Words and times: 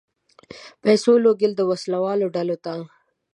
پیسو 0.83 1.11
لېږل 1.23 1.53
وسله 1.71 1.97
والو 2.03 2.27
ډلو 2.35 2.57
ته. 2.63 2.73